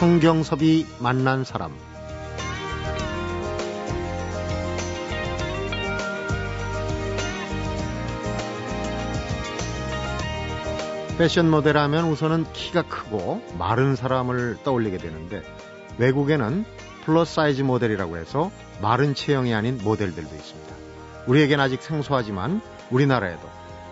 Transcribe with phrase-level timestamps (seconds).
[0.00, 1.76] 성경섭이 만난 사람
[11.18, 15.42] 패션 모델 하면 우선은 키가 크고 마른 사람을 떠올리게 되는데
[15.98, 16.64] 외국에는
[17.04, 20.76] 플러스 사이즈 모델이라고 해서 마른 체형이 아닌 모델들도 있습니다.
[21.26, 23.46] 우리에겐 아직 생소하지만 우리나라에도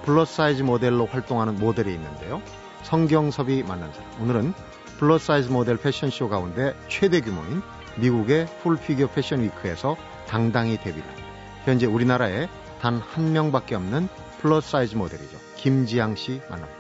[0.06, 2.40] 플러스 사이즈 모델로 활동하는 모델이 있는데요.
[2.84, 4.22] 성경섭이 만난 사람.
[4.22, 4.54] 오늘은
[4.98, 7.62] 플러스 사이즈 모델 패션쇼 가운데 최대 규모인
[7.96, 11.28] 미국의 Full Figure Fashion Week에서 당당히 데뷔를 합니다.
[11.64, 12.48] 현재 우리나라에
[12.80, 14.08] 단 한 명밖에 없는
[14.40, 15.36] 플러스 사이즈 모델이죠.
[15.56, 16.78] 김지양 씨 만납니다.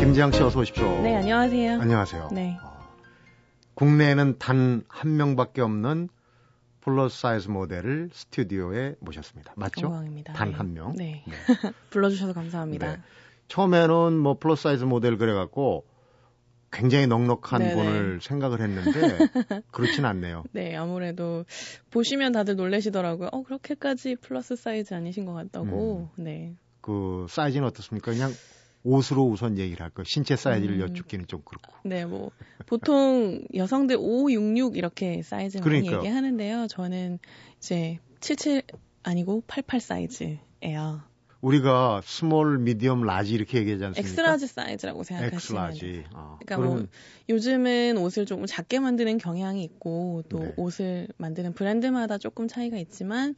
[0.00, 1.00] 김지양 씨 어서 오십시오.
[1.02, 1.80] 네, 안녕하세요.
[1.80, 2.28] 안녕하세요.
[2.32, 2.58] 네.
[2.62, 2.78] 어,
[3.74, 6.08] 국내에는 단 한 명밖에 없는
[6.84, 9.54] 플러스 사이즈 모델을 스튜디오에 모셨습니다.
[9.56, 9.86] 맞죠?
[9.86, 10.34] 영광입니다.
[10.34, 10.54] 단 네.
[10.54, 10.92] 한 명.
[10.94, 11.24] 네.
[11.26, 11.34] 네.
[11.88, 12.96] 불러주셔서 감사합니다.
[12.96, 13.02] 네.
[13.48, 15.86] 처음에는 뭐 플러스 사이즈 모델 그래갖고
[16.70, 17.74] 굉장히 넉넉한 네네.
[17.74, 18.90] 분을 생각을 했는데
[19.72, 20.44] 그렇진 않네요.
[20.52, 21.44] 네, 아무래도
[21.90, 23.28] 보시면 다들 놀라시더라고요.
[23.32, 26.10] 어, 그렇게까지 플러스 사이즈 아니신 것 같다고.
[26.18, 26.22] 음.
[26.22, 26.54] 네.
[26.82, 28.12] 그 사이즈는 어떻습니까?
[28.12, 28.30] 그냥
[28.84, 30.04] 옷으로 우선 얘기를 할 거.
[30.04, 30.80] 신체 사이즈를 음.
[30.82, 31.74] 여쭙기는 좀 그렇고.
[31.84, 32.30] 네, 뭐
[32.66, 35.98] 보통 여성들 5, 6, 6 이렇게 사이즈 많이 그러니까요.
[35.98, 36.66] 얘기하는데요.
[36.68, 37.18] 저는
[37.58, 38.62] 이제 77
[39.02, 41.02] 아니고 88 사이즈예요.
[41.40, 44.08] 우리가 small, medium, large 이렇게 얘기하지 않습니까?
[44.08, 45.68] X-large 사이즈라고 생각하시면.
[45.70, 46.04] X-large.
[46.14, 46.86] 아, 그러니까 그러면 뭐
[47.28, 50.54] 요즘은 옷을 조금 작게 만드는 경향이 있고 또 네.
[50.56, 53.34] 옷을 만드는 브랜드마다 조금 차이가 있지만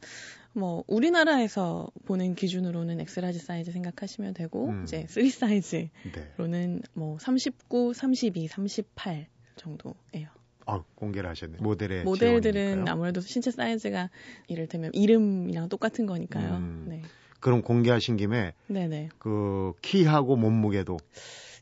[0.53, 4.83] 뭐 우리나라에서 보는 기준으로는 X-large 사이즈 생각하시면 되고 음.
[4.83, 6.81] 이제 3 사이즈로는 네.
[6.93, 10.29] 뭐 39, 32, 38 정도예요.
[10.65, 11.57] 아, 공개를 하셨네.
[11.61, 12.93] 모델의 모델들은 지원이니까요.
[12.93, 14.09] 아무래도 신체 사이즈가
[14.47, 16.57] 이를테면 이름이랑 똑같은 거니까요.
[16.57, 16.85] 음.
[16.89, 17.01] 네.
[17.39, 19.09] 그럼 공개하신 김에 네네.
[19.19, 20.97] 그 키하고 몸무게도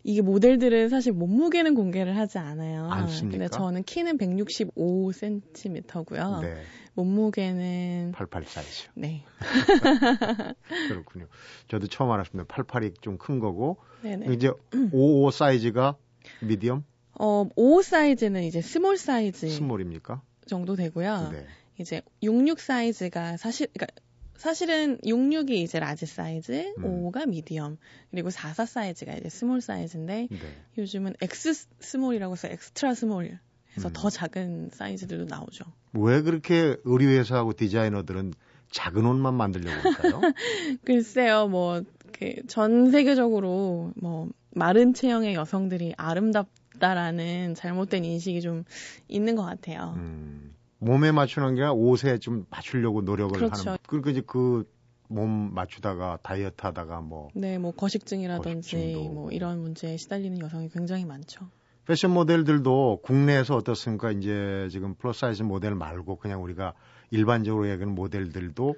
[0.08, 2.86] 이게 모델들은 사실 몸무게는 공개를 하지 않아요.
[2.92, 3.38] 않습니까?
[3.40, 6.42] 근데 저는 키는 165cm고요.
[6.42, 6.62] 네,
[6.94, 8.88] 몸무게는 88 사이즈.
[8.94, 9.24] 네.
[10.90, 11.26] 그렇군요.
[11.68, 12.48] 저도 처음 알았습니다.
[12.54, 14.32] 88이 좀 큰 거고 네네.
[14.34, 14.52] 이제
[14.92, 15.96] 55 사이즈가
[16.42, 16.84] medium
[17.20, 20.22] 어, 5 사이즈는 이제 small 사이즈 small입니까?
[20.46, 21.30] 정도 되고요.
[21.32, 21.48] 네.
[21.80, 23.96] 이제 66 사이즈가 사실 그러니까
[24.38, 27.12] 사실은 66이 이제 large 사이즈, 음.
[27.12, 27.78] 5가 medium,
[28.12, 30.38] 그리고 44 사이즈가 이제 small 사이즈인데 네.
[30.78, 33.40] 요즘은 X small이라고 해서 extra small
[33.76, 33.94] 해서 음.
[33.94, 35.66] 더 작은 사이즈들도 나오죠.
[35.94, 38.34] 왜 그렇게 의류 회사하고 디자이너들은
[38.72, 40.22] 작은 옷만 만들려고 할까요?
[40.84, 41.82] 글쎄요, 뭐,
[42.12, 48.64] 그, 전 세계적으로, 뭐, 마른 체형의 여성들이 아름답다라는 잘못된 인식이 좀
[49.08, 49.94] 있는 것 같아요.
[49.98, 53.70] 음, 몸에 맞추는 게 아니라 옷에 좀 맞추려고 노력을 그렇죠.
[53.70, 53.78] 하는.
[53.88, 54.76] 그러니까 이제 그
[55.08, 59.14] 몸 맞추다가 다이어트 하다가 뭐 네, 뭐, 거식증이라든지, 거식증도.
[59.14, 61.48] 뭐, 이런 문제에 시달리는 여성이 굉장히 많죠.
[61.86, 64.12] 패션 모델들도 국내에서 어떻습니까?
[64.12, 66.74] 이제 지금 플러스 사이즈 모델 말고 그냥 우리가
[67.12, 68.76] 일반적으로 얘기하는 모델들도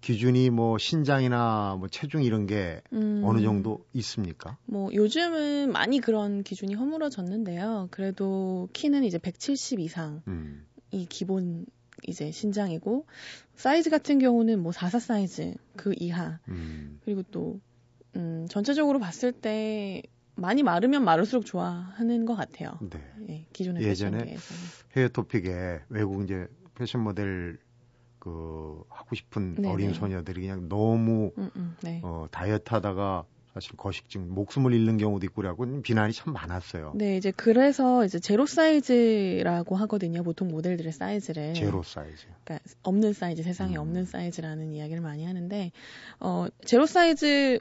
[0.00, 4.56] 기준이 뭐 신장이나 뭐 체중 이런 게 음, 어느 정도 있습니까?
[4.66, 7.88] 뭐, 요즘은 많이 그런 기준이 허물어졌는데요.
[7.90, 10.22] 그래도 키는 이제 170 이상
[10.94, 11.06] 이 음.
[11.08, 11.66] 기본
[12.06, 13.06] 이제 신장이고,
[13.56, 17.00] 사이즈 같은 경우는 뭐, 44 사이즈 그 이하, 음.
[17.04, 17.60] 그리고 또,
[18.16, 20.02] 음, 전체적으로 봤을 때
[20.36, 22.78] 많이 마르면 마를수록 좋아하는 것 같아요.
[22.80, 23.00] 네.
[23.28, 24.36] 예, 기존의 예전에.
[24.96, 27.58] 해외 토픽에 외국 이제 패션 모델
[28.18, 29.68] 그 하고 싶은 네네.
[29.68, 32.00] 어린 소녀들이 그냥 너무 음, 음, 네.
[32.02, 36.92] 어, 다이어트 하다가 사실 거식증, 목숨을 잃는 경우도 있고 그래갖고 비난이 참 많았어요.
[36.96, 40.24] 네, 이제 그래서 이제 제로 사이즈라고 하거든요.
[40.24, 41.54] 보통 모델들의 사이즈를.
[41.54, 42.26] 제로 사이즈.
[42.42, 43.80] 그러니까 없는 사이즈, 세상에 음.
[43.80, 45.70] 없는 사이즈라는 이야기를 많이 하는데,
[46.18, 47.60] 어, 제로 사이즈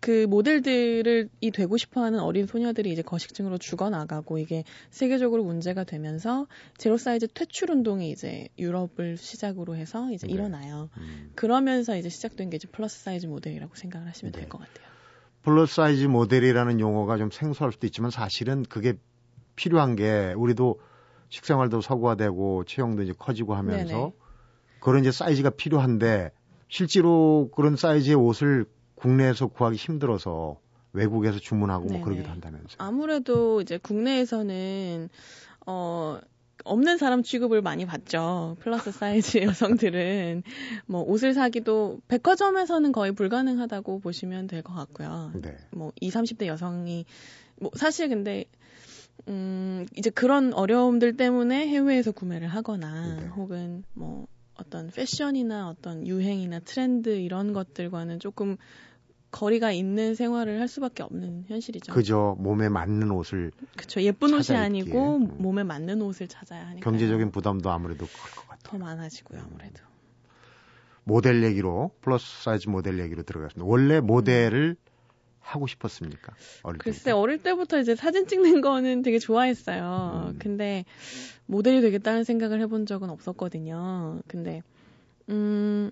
[0.00, 6.46] 그 모델들을 이 되고 싶어 하는 어린 소녀들이 이제 거식증으로 죽어나가고 이게 세계적으로 문제가 되면서
[6.76, 10.34] 제로 사이즈 퇴출 운동이 이제 유럽을 시작으로 해서 이제 네.
[10.34, 10.90] 일어나요.
[10.98, 11.32] 음.
[11.36, 14.40] 그러면서 이제 시작된 게 이제 플러스 사이즈 모델이라고 생각을 하시면 네.
[14.40, 14.91] 될것 같아요.
[15.42, 18.94] 플러스 사이즈 모델이라는 용어가 좀 생소할 수도 있지만 사실은 그게
[19.56, 20.80] 필요한 게 우리도
[21.28, 24.12] 식생활도 서구화되고 체형도 이제 커지고 하면서 네네.
[24.80, 26.30] 그런 이제 사이즈가 필요한데
[26.68, 30.58] 실제로 그런 사이즈의 옷을 국내에서 구하기 힘들어서
[30.92, 32.04] 외국에서 주문하고 뭐 네네.
[32.04, 32.76] 그러기도 한다면서요.
[32.78, 35.08] 아무래도 이제 국내에서는
[35.66, 36.18] 어
[36.64, 38.56] 없는 사람 취급을 많이 받죠.
[38.60, 40.42] 플러스 사이즈 여성들은
[40.86, 45.32] 뭐 옷을 사기도 백화점에서는 거의 불가능하다고 보시면 될 것 같고요.
[45.42, 45.56] 네.
[45.72, 47.04] 뭐 20, 30대 여성이
[47.60, 48.44] 뭐 사실 근데
[49.28, 53.26] 음 이제 그런 어려움들 때문에 해외에서 구매를 하거나 네.
[53.28, 58.56] 혹은 뭐 어떤 패션이나 어떤 유행이나 트렌드 이런 것들과는 조금
[59.32, 61.92] 거리가 있는 생활을 할 수밖에 없는 현실이죠.
[61.92, 62.36] 그죠.
[62.38, 64.00] 몸에 맞는 옷을 그렇죠.
[64.02, 65.16] 예쁜 옷이 아니고.
[65.16, 65.36] 음.
[65.38, 68.58] 몸에 맞는 옷을 찾아야 하니까 경제적인 부담도 아무래도 클 것 같아요.
[68.62, 69.40] 더 많아지고요.
[69.42, 69.82] 아무래도.
[71.04, 73.68] 모델 얘기로 플러스 사이즈 모델 얘기로 들어갔습니다.
[73.68, 74.76] 원래 모델을
[75.40, 76.34] 하고 싶었습니까?
[76.62, 77.18] 어릴 글쎄 때부터?
[77.20, 80.30] 어릴 때부터 이제 사진 찍는 거는 되게 좋아했어요.
[80.34, 80.38] 음.
[80.38, 80.84] 근데
[81.46, 84.20] 모델이 되겠다는 생각을 해본 적은 없었거든요.
[84.28, 84.62] 근데
[85.30, 85.90] 음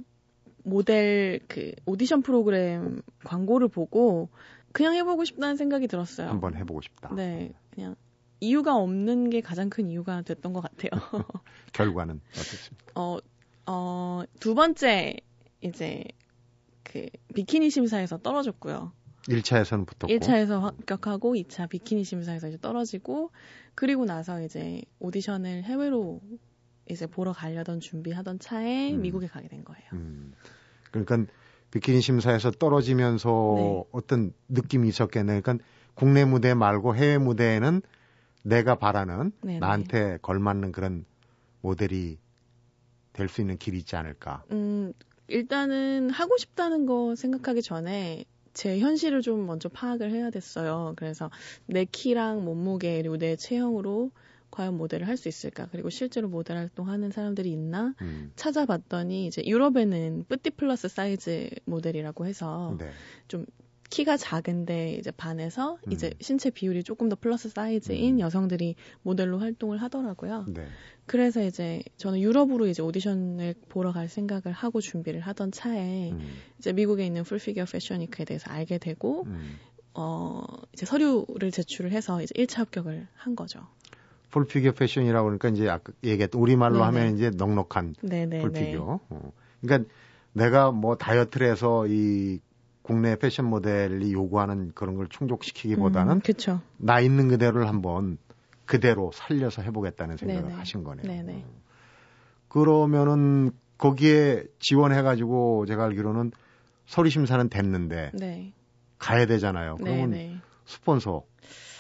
[0.65, 4.29] 모델 그 오디션 프로그램 광고를 보고
[4.73, 6.29] 그냥 해보고 싶다는 생각이 들었어요.
[6.29, 7.15] 한번 해보고 싶다.
[7.15, 7.97] 네, 그냥
[8.41, 10.91] 이유가 없는 게 가장 큰 이유가 됐던 것 같아요.
[11.73, 12.93] 결과는 어떻습니까?
[12.95, 13.19] 어,
[13.67, 15.17] 어, 두 번째,
[15.61, 16.05] 이제,
[16.83, 18.93] 그, 비키니 심사에서 떨어졌고요.
[19.29, 23.31] 1차에서는 붙었고 1차에서 합격하고, 2차 비키니 심사에서 이제 떨어지고,
[23.75, 26.21] 그리고 나서 이제 오디션을 해외로
[26.91, 29.03] 이제 보러 가려던 준비하던 차에 음.
[29.03, 29.83] 미국에 가게 된 거예요.
[29.93, 30.33] 음.
[30.91, 31.25] 그러니까
[31.71, 33.85] 비키니 심사에서 떨어지면서 네.
[33.93, 35.41] 어떤 느낌이 있었겠네요.
[35.41, 35.65] 그러니까
[35.95, 37.83] 국내 무대 말고 해외 무대에는
[38.43, 39.59] 내가 바라는 네네.
[39.61, 41.05] 나한테 걸맞는 그런
[41.61, 42.19] 모델이
[43.13, 44.45] 될 수 있는 길이 있지 않을까.
[44.51, 44.93] 음,
[45.29, 50.95] 일단은 하고 싶다는 거 생각하기 전에 제 현실을 좀 먼저 파악을 해야 됐어요.
[50.97, 51.31] 그래서
[51.67, 54.11] 내 키랑 몸무게 그리고 내 체형으로
[54.51, 55.69] 과연 모델을 할 수 있을까?
[55.71, 57.95] 그리고 실제로 모델 활동하는 사람들이 있나?
[58.01, 58.33] 음.
[58.37, 62.91] 찾아봤더니 이제 유럽에는 petite 플러스 사이즈 모델이라고 해서 네.
[63.91, 65.93] 키가 작은데 이제 반해서 음.
[65.93, 68.21] 이제 신체 비율이 조금 더 플러스 사이즈인 음.
[68.21, 70.47] 여성들이 모델로 활동을 하더라고요.
[70.49, 70.67] 네.
[71.07, 76.21] 그래서 이제 저는 유럽으로 이제 오디션을 보러 갈 생각을 하고 준비를 하던 차에 음.
[76.59, 79.59] 이제 미국에 있는 Full Figure Fashion Week에 대해서 알게 되고 음.
[79.95, 83.67] 어 이제 서류를 제출을 해서 이제 1차 합격을 한 거죠.
[84.31, 86.85] 풀피겨 패션이라고 그러니까 이제 아까 얘기했던 우리말로 네네.
[86.85, 88.41] 하면 이제 넉넉한 네네.
[88.41, 89.01] 풀피겨.
[89.09, 89.33] 어.
[89.61, 89.91] 그러니까
[90.33, 92.41] 내가 뭐 다이어트를 해서 이
[92.83, 96.61] 국내 패션 모델이 요구하는 그런 걸 충족시키기보다는 그렇죠.
[96.77, 98.19] 나 있는 그대로를 한번
[98.65, 100.55] 그대로 살려서 해보겠다는 생각을 네네.
[100.55, 101.07] 하신 거네요.
[101.07, 101.45] 네네.
[101.47, 101.61] 어.
[102.49, 106.33] 그러면은 거기에 지원해가지고 제가 알기로는
[106.87, 108.53] 서류 심사는 됐는데 네.
[108.99, 109.77] 가야 되잖아요.
[109.77, 110.37] 그러면 네네.
[110.67, 111.25] 스폰서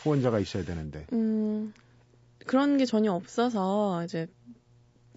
[0.02, 1.72] 후원자가 있어야 되는데 음,
[2.46, 4.26] 그런 게 전혀 없어서 이제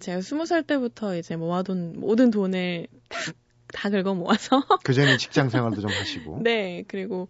[0.00, 3.32] 제가 스무 살 때부터 이제 모아둔 모든 돈을 다,
[3.68, 7.28] 다 긁어 모아서 그 전에 직장 생활도 좀 하시고 네 그리고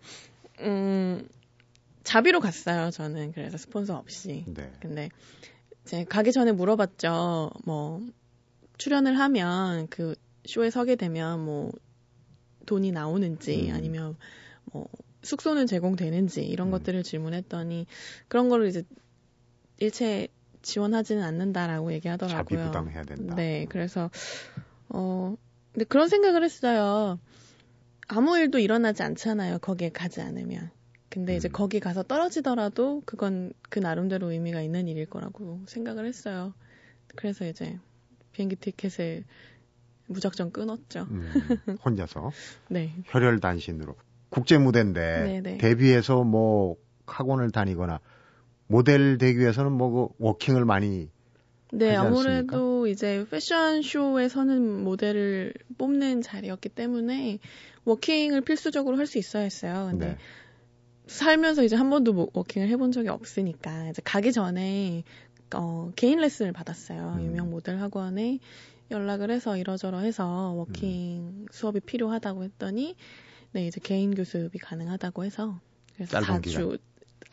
[0.61, 1.29] 음
[2.03, 4.73] 자비로 갔어요 저는 그래서 스폰서 없이 네.
[4.81, 5.09] 근데
[5.85, 8.01] 제 가기 전에 물어봤죠 뭐
[8.79, 10.15] 출연을 하면 그
[10.47, 11.73] 쇼에 서게 되면 뭐
[12.67, 13.75] 돈이 나오는지 음.
[13.75, 14.17] 아니면
[14.67, 14.89] 뭐
[15.23, 16.71] 숙소는 제공되는지 이런 음.
[16.73, 17.87] 것들을 질문했더니
[18.29, 18.83] 그런 거를 이제
[19.85, 20.29] 일체
[20.63, 22.39] 지원하지는 않는다라고 얘기하더라고요.
[22.39, 23.35] 자비 부담해야 된다.
[23.35, 24.11] 네, 그래서
[24.89, 25.37] 어
[25.73, 27.19] 근데 그런 생각을 했어요.
[28.09, 29.59] 아무 일도 일어나지 않잖아요.
[29.59, 30.71] 거기에 가지 않으면.
[31.09, 31.53] 근데 이제 음.
[31.53, 36.55] 거기 가서 떨어지더라도 그건 그 나름대로 의미가 있는 일일 거라고 생각을 했어요.
[37.15, 37.79] 그래서 이제
[38.33, 39.25] 비행기 티켓을
[40.09, 41.07] 무작정 끊었죠.
[41.11, 41.31] 음,
[41.85, 42.33] 혼자서
[42.69, 42.93] 네.
[43.07, 43.95] 혈혈단신으로
[44.29, 45.59] 국제 무대인데.
[45.59, 48.01] 데뷔해서 뭐 학원을 다니거나
[48.67, 51.09] 모델 되기 위해서는 뭐 그 워킹을 많이
[51.73, 57.41] 네, 아무래도 이제 패션쇼에서는 모델을 뽑는 자리였기 때문에
[57.85, 59.89] 워킹을 필수적으로 할 수 있어야 했어요.
[59.91, 60.17] 근데 네.
[61.07, 65.03] 살면서 이제 한 번도 뭐 워킹을 해본 적이 없으니까 이제 가기 전에
[65.55, 67.17] 어, 개인 레슨을 받았어요.
[67.19, 67.25] 음.
[67.25, 68.39] 유명 모델 학원에
[68.91, 72.95] 연락을 해서 이러저러 해서 워킹 수업이 필요하다고 했더니
[73.53, 75.61] 네 이제 개인 교습이 가능하다고 해서
[75.95, 76.79] 그래서 짧은 4주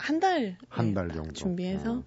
[0.02, 2.04] 한 달 한 달 정도 준비해서 어.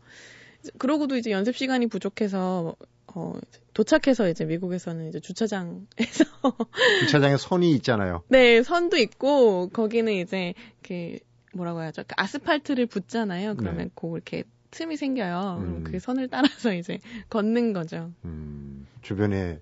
[0.79, 2.75] 그러고도 이제 연습 시간이 부족해서
[3.15, 3.33] 어
[3.75, 6.25] 도착해서 이제 미국에서는 이제 주차장에서
[7.01, 8.23] 주차장에 선이 있잖아요.
[8.29, 11.19] 네 선도 있고 거기는 이제 그
[11.55, 13.91] 뭐라고 해야죠 그 아스팔트를 붓잖아요 그러면 네.
[13.95, 15.85] 그 이렇게 틈이 생겨요 그럼 음.
[15.85, 16.99] 그 선을 따라서 이제
[17.31, 19.61] 걷는 거죠 음, 주변에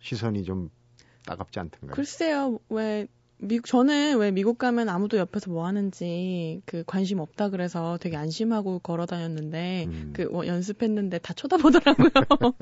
[0.00, 0.70] 시선이 좀
[1.26, 1.94] 따갑지 않던가요?
[1.94, 3.06] 글쎄요 왜
[3.38, 8.78] 미국 저는 왜 미국 가면 아무도 옆에서 뭐 하는지 그 관심 없다 그래서 되게 안심하고
[8.78, 10.12] 걸어 다녔는데 음.
[10.14, 12.10] 그 뭐 연습했는데 다 쳐다보더라고요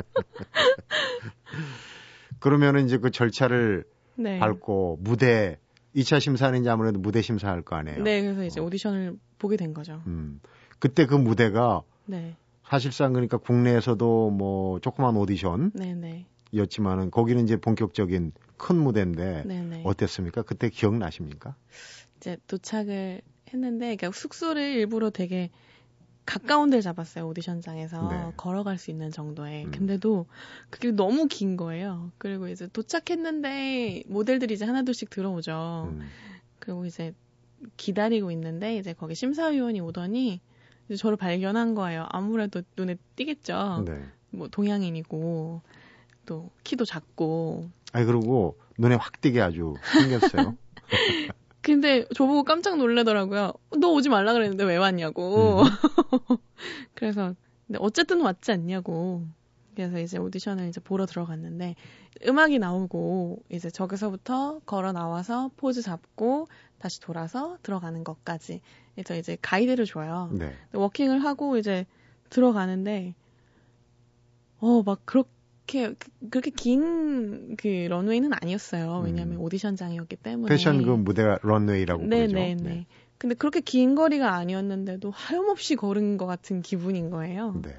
[2.38, 3.84] 그러면은 이제 그 절차를
[4.16, 4.38] 네.
[4.38, 5.58] 밟고 무대
[5.96, 8.02] 2차 심사는 이제 아무래도 무대 심사할 거 아니에요.
[8.02, 8.64] 네, 그래서 이제 어.
[8.64, 10.02] 오디션을 보게 된 거죠.
[10.06, 10.40] 음.
[10.78, 18.32] 그때 그 무대가 네, 사실상 그러니까 국내에서도 뭐 조그만 오디션이었지만은 네, 네, 거기는 이제 본격적인
[18.56, 19.82] 큰 무대인데 네, 네.
[19.84, 20.42] 어땠습니까?
[20.42, 21.56] 그때 기억나십니까?
[22.16, 23.20] 이제 도착을
[23.52, 25.50] 했는데, 그러니까 숙소를 일부러 되게
[26.26, 28.32] 가까운 데를 잡았어요 오디션장에서 네.
[28.36, 29.70] 걸어갈 수 있는 정도에 음.
[29.70, 30.26] 근데도
[30.70, 36.00] 그게 너무 긴 거예요 그리고 이제 도착했는데 모델들이 이제 하나둘씩 들어오죠 음.
[36.58, 37.14] 그리고 이제
[37.76, 40.40] 기다리고 있는데 이제 거기 심사위원이 오더니
[40.86, 44.02] 이제 저를 발견한 거예요 아무래도 눈에 띄겠죠 네.
[44.30, 45.60] 뭐 동양인이고
[46.26, 50.56] 또 키도 작고 아니 그리고 눈에 확 띄게 아주 생겼어요.
[51.62, 53.52] 근데 저보고 깜짝 놀라더라고요.
[53.78, 55.62] 너 오지 말라 그랬는데 왜 왔냐고.
[55.62, 56.36] 음.
[56.94, 57.34] 그래서
[57.66, 59.24] 근데 어쨌든 왔지 않냐고.
[59.76, 61.76] 그래서 이제 오디션을 이제 보러 들어갔는데
[62.26, 66.48] 음악이 나오고 이제 저기서부터 걸어 나와서 포즈 잡고
[66.78, 68.60] 다시 돌아서 들어가는 것까지
[68.96, 70.30] 그래서 이제 가이드를 줘요.
[70.32, 70.52] 네.
[70.72, 71.86] 워킹을 하고 이제
[72.28, 73.14] 들어가는데
[74.60, 75.28] 어 막 그렇게
[75.66, 75.94] 그-
[76.30, 79.02] 그렇게 긴 그 런웨이는 아니었어요.
[79.04, 79.40] 왜냐하면 음.
[79.40, 82.36] 오디션장이었기 때문에 패션 그 무대가 런웨이라고 네, 부르죠.
[82.36, 82.86] 네, 네.
[83.18, 87.60] 근데 그렇게 긴 거리가 아니었는데도 하염없이 걸은 것 같은 기분인 거예요.
[87.62, 87.70] 네.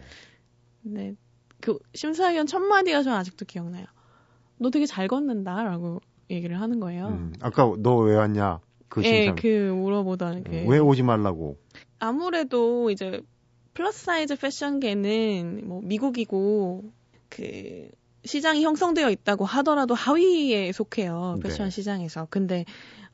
[0.84, 1.16] 근데
[1.62, 3.86] 그 심사위원 첫 마디가 전 아직도 기억나요.
[4.58, 6.00] 너 되게 잘 걷는다라고
[6.30, 7.08] 얘기를 하는 거예요.
[7.10, 8.60] 음, 아까 너 왜 왔냐?
[8.88, 9.36] 그 예, 심사.
[9.36, 11.58] 그 물어보던 그 왜 오지 말라고?
[12.00, 13.22] 아무래도 이제
[13.74, 16.84] 플러스 사이즈 패션계는 뭐 미국이고
[17.36, 17.90] 그
[18.24, 21.70] 시장이 형성되어 있다고 하더라도 하위에 속해요 패션 네.
[21.70, 22.66] 시장에서 근데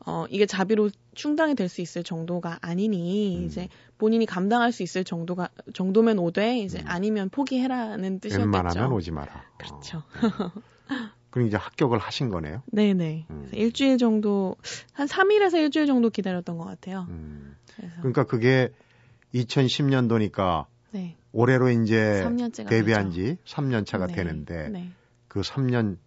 [0.05, 3.45] 어 이게 자비로 충당이 될 수 있을 정도가 아니니 음.
[3.45, 6.85] 이제 본인이 감당할 수 있을 정도가 정도면 오되 이제 음.
[6.87, 8.51] 아니면 포기해라는 뜻이었겠죠.
[8.51, 9.43] 웬만하면 오지 마라.
[9.57, 9.97] 그렇죠.
[9.97, 10.51] 어,
[10.89, 10.95] 네.
[11.29, 12.63] 그럼 이제 합격을 하신 거네요.
[12.71, 13.27] 네네.
[13.31, 13.37] 음.
[13.41, 14.55] 그래서 일주일 정도
[14.93, 17.05] 한 3일에서 일주일 정도 기다렸던 것 같아요.
[17.09, 17.55] 음.
[17.99, 18.69] 그러니까 그게
[19.33, 23.11] 2010년도니까 네 올해로 이제 3년째가 데뷔한.
[23.11, 24.15] 지 3년 차가 네.
[24.15, 24.91] 되는데 네.
[25.27, 25.97] 그 3년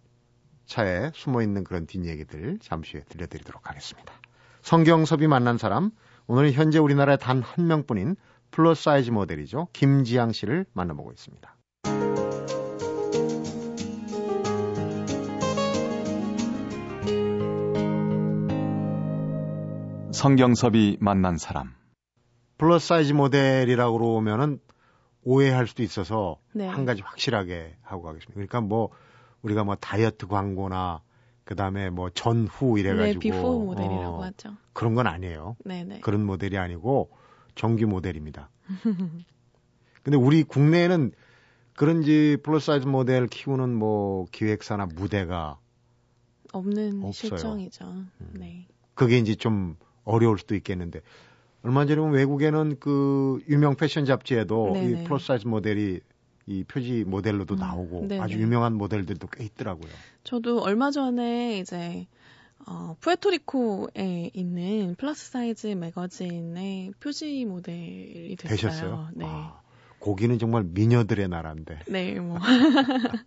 [0.65, 4.13] 차에 숨어 있는 그런 뒷얘기들 잠시 후에 들려드리도록 하겠습니다.
[4.61, 5.91] 성경섭이 만난 사람
[6.27, 8.15] 오늘은 현재 우리나라에 단 한 명뿐인
[8.51, 9.67] 플러스 사이즈 모델이죠.
[9.73, 11.55] 김지양 씨를 만나보고 있습니다.
[20.11, 21.73] 성경섭이 만난 사람.
[22.57, 24.59] 플러스 사이즈 모델이라고 그러면은
[25.25, 26.67] 오해할 수도 있어서 네.
[26.67, 28.33] 한 가지 확실하게 하고 가겠습니다.
[28.33, 28.91] 그러니까 뭐
[29.41, 31.01] 우리가 뭐 다이어트 광고나
[31.43, 34.55] 그다음에 뭐 전후 이래가지고 네, 비포 모델이라고 어, 하죠.
[34.73, 35.57] 그런 건 아니에요.
[35.65, 35.99] 네네.
[35.99, 37.11] 그런 모델이 아니고
[37.55, 38.49] 정규 모델입니다.
[40.03, 41.11] 근데 우리 국내에는
[41.75, 45.59] 그런지 플러스 사이즈 모델 키우는 뭐 기획사나 무대가
[46.53, 47.07] 없는 없어요.
[47.07, 47.11] 음.
[47.11, 47.95] 실정이죠.
[48.33, 48.67] 네.
[48.93, 51.01] 그게 이제 좀 어려울 수도 있겠는데
[51.65, 55.01] 얼마 전에 외국에는 그 유명 패션 잡지에도 네네.
[55.01, 55.99] 이 플러스 사이즈 모델이
[56.45, 58.21] 이 표지 모델로도 음, 나오고 네네.
[58.21, 59.89] 아주 유명한 모델들도 꽤 있더라고요.
[60.23, 62.05] 저도 얼마 전에 이제
[62.67, 68.57] 어, 푸에토리코에 있는 플러스 사이즈 매거진의 표지 모델이 됐어요.
[68.57, 69.09] 되셨어요?
[69.15, 69.25] 네.
[69.27, 69.59] 아,
[69.99, 71.79] 거기는 정말 미녀들의 나라인데.
[71.87, 72.37] 네, 뭐.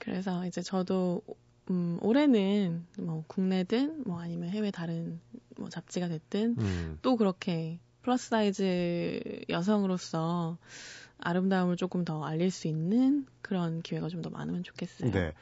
[0.00, 1.22] 그래서 이제 저도
[1.70, 5.20] 음, 올해는 뭐 국내든 뭐 아니면 해외 다른
[5.56, 10.58] 뭐 잡지가 됐든 음, 또 그렇게 플러스 사이즈 여성으로서
[11.18, 15.10] 아름다움을 조금 더 알릴 수 있는 그런 기회가 좀 더 많으면 좋겠어요.
[15.12, 15.32] 네.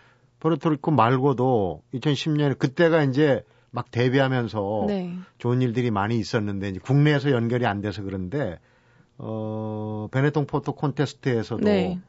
[0.40, 5.14] 포르토리코 말고도 2010년에 그때가 이제 막 데뷔하면서 네.
[5.38, 8.58] 좋은 일들이 많이 있었는데 이제 국내에서 연결이 안 돼서 그런데
[9.18, 12.00] 어 베네통 포토 콘테스트에서도 네.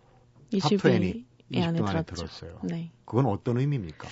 [0.59, 2.03] top 20, 20위 20등 안에 안에.
[2.03, 2.59] 들었어요.
[2.63, 2.91] 네.
[3.05, 4.07] 그건 어떤 의미입니까?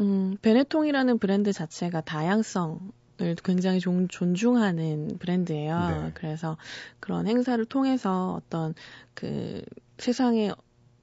[0.00, 5.78] 음, 베네통이라는 브랜드 자체가 다양성 을 굉장히 존, 존중하는 브랜드예요.
[5.88, 6.10] 네.
[6.12, 6.58] 그래서
[7.00, 8.74] 그런 행사를 통해서 어떤
[9.14, 9.62] 그
[9.96, 10.52] 세상에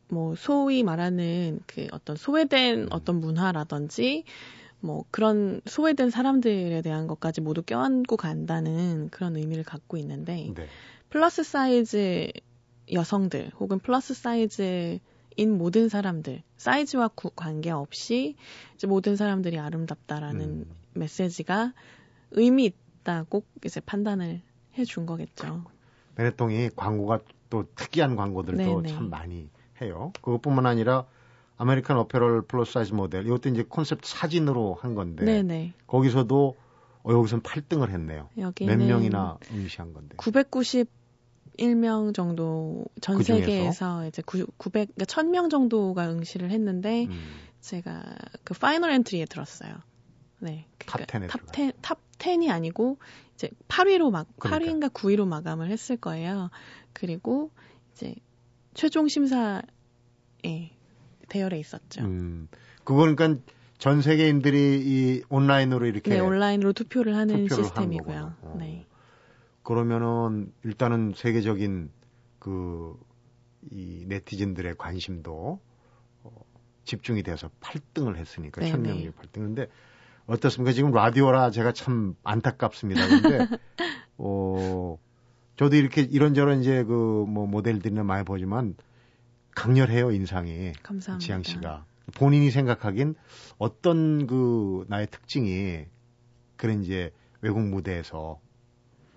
[0.10, 2.88] 뭐 소위 말하는 그 어떤 소외된 음.
[2.92, 4.26] 어떤 문화라든지
[4.80, 10.68] 뭐 그런 소외된 사람들에 대한 것까지 모두 껴안고 간다는 그런 의미를 갖고 있는데 네.
[11.10, 12.32] 플러스 사이즈
[12.92, 15.00] 여성들 혹은 플러스 사이즈
[15.38, 18.36] 인 모든 사람들 사이즈와 구- 관계없이
[18.76, 20.66] 이제 모든 사람들이 아름답다라는 음.
[20.94, 21.74] 메시지가
[22.32, 22.66] 의미
[23.02, 24.42] 있다고 이제 판단을
[24.78, 25.64] 해준 거겠죠.
[26.16, 28.90] 베네통이 광고가 또 특이한 광고들도 네네.
[28.90, 29.50] 참 많이
[29.82, 30.12] 해요.
[30.22, 31.06] 그것뿐만 아니라
[31.58, 35.74] 아메리칸 어페럴 플러스 사이즈 모델 이것도 이제 콘셉트 사진으로 한 건데 네네.
[35.88, 36.56] 거기서도
[37.04, 38.30] 어, 여기서는 8등을 했네요.
[38.66, 40.16] 몇 명이나 응시한 건데.
[41.58, 43.24] 991명 정도 전 그?
[43.24, 47.20] 세계에서 이제 9, 900 그러니까 1000명 정도가 응시를 했는데 음,
[47.62, 48.04] 제가
[48.44, 49.76] 그 final entry에 들었어요.
[50.40, 50.68] 네.
[50.86, 52.98] top 10에 top 10, top 10이 아니고
[53.36, 54.90] 이제 8위로 막 그러니까.
[54.90, 56.50] 8위인가 9위로 마감을 했을 거예요.
[56.94, 57.52] 그리고
[57.94, 58.16] 이제
[58.74, 59.62] 최종 심사에
[61.30, 62.02] 대열에 있었죠.
[62.02, 62.48] 음,
[62.84, 63.42] 그거는 그러니까
[63.78, 68.36] 전 세계인들이 이 온라인으로 이렇게 네, 온라인으로 투표를 하는 투표를 시스템이고요.
[68.42, 68.56] 어.
[68.60, 68.86] 네.
[69.64, 71.92] 그러면은 일단은 세계적인
[72.40, 72.96] 그
[73.72, 75.60] 이 네티즌들의 관심도
[76.24, 76.32] 어,
[76.84, 79.28] 집중이 돼서 8등을 했으니까 네, 천명률 네.
[79.28, 79.34] 8등.
[79.34, 79.68] 근데
[80.26, 80.74] 어떻습니까?
[80.74, 83.08] 지금 라디오라 제가 참 안타깝습니다.
[83.08, 83.48] 근데
[84.18, 84.98] 어
[85.56, 88.76] 저도 이렇게 이런저런 이제 그 뭐 모델들이나 많이 보지만
[89.56, 91.26] 강렬해요 인상이 감사합니다.
[91.26, 93.16] 지양 씨가 본인이 생각하긴
[93.58, 95.86] 어떤 그 나의 특징이
[96.58, 98.40] 그런 이제 외국 무대에서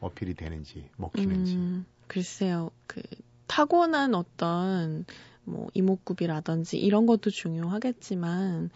[0.07, 2.71] 어필이 되는지 먹히는지 음, 글쎄요.
[2.87, 3.03] 그
[3.47, 5.05] 타고난 어떤
[5.45, 8.71] 뭐 이목구비라든지 이런 것도 중요하겠지만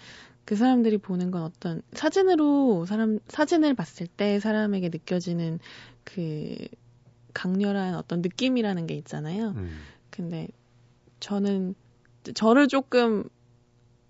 [0.44, 5.58] 그 사람들이 보는 건 어떤 사진으로 사람 사진을 봤을 때 사람에게 느껴지는
[6.04, 6.56] 그
[7.34, 9.50] 강렬한 어떤 느낌이라는 게 있잖아요.
[9.56, 10.48] 음, 근데
[11.20, 11.74] 저는
[12.34, 13.24] 저를 조금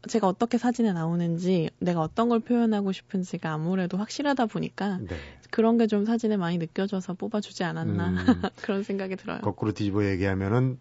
[0.08, 5.16] 제가 어떻게 사진에 나오는지 내가 어떤 걸 표현하고 싶은지가 아무래도 확실하다 보니까 네.
[5.50, 8.16] 그런 게 좀 사진에 많이 느껴져서 뽑아주지 않았나 음,
[8.62, 9.40] 그런 생각이 들어요.
[9.40, 10.78] 거꾸로 뒤집어 얘기하면은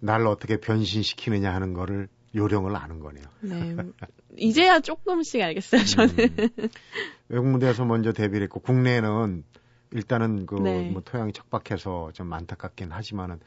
[0.00, 3.24] 날 어떻게 변신시키느냐 하는 거를 요령을 아는 거네요.
[3.40, 3.76] 네.
[4.38, 6.14] 이제야 조금씩 알겠어요, 저는.
[6.18, 6.68] 음,
[7.28, 9.44] 외국 무대에서 먼저 데뷔를 했고 국내에는
[9.92, 10.88] 일단은 그 네.
[10.90, 13.40] 뭐 토양이 척박해서 좀 안타깝긴 하지만은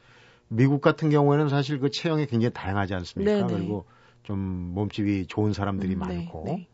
[0.46, 3.32] 미국 같은 경우에는 사실 그 체형이 굉장히 다양하지 않습니까?
[3.32, 3.52] 네, 네.
[3.52, 3.86] 그리고
[4.22, 6.68] 좀 몸집이 좋은 사람들이 음, 네, 많고 네.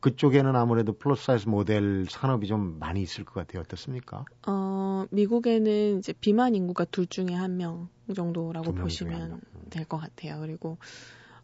[0.00, 3.60] 그쪽에는 아무래도 플러스 사이즈 모델 산업이 좀 많이 있을 것 같아요.
[3.62, 4.24] 어떻습니까?
[4.46, 9.40] 어, 미국에는 이제 비만 인구가 둘 중에 한 명 정도라고 보시면 명.
[9.68, 10.40] 될것 같아요.
[10.40, 10.78] 그리고,